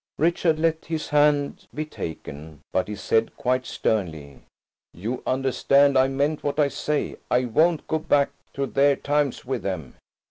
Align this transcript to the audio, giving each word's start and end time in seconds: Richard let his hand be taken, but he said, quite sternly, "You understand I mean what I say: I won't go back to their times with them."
Richard 0.17 0.57
let 0.57 0.85
his 0.85 1.09
hand 1.09 1.67
be 1.75 1.85
taken, 1.85 2.61
but 2.71 2.87
he 2.87 2.95
said, 2.95 3.37
quite 3.37 3.67
sternly, 3.67 4.39
"You 4.95 5.21
understand 5.27 5.95
I 5.95 6.07
mean 6.07 6.37
what 6.37 6.59
I 6.59 6.69
say: 6.69 7.17
I 7.29 7.45
won't 7.45 7.85
go 7.85 7.99
back 7.99 8.31
to 8.53 8.65
their 8.65 8.95
times 8.95 9.45
with 9.45 9.61
them." 9.61 9.93